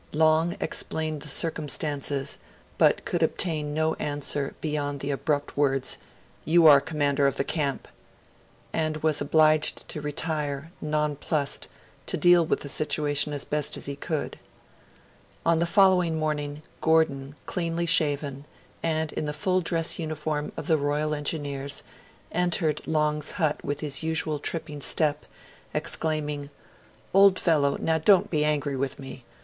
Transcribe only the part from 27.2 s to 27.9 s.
fellow,